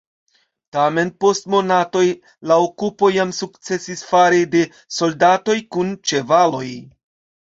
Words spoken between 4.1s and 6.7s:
fare de soldatoj kun ĉevaloj.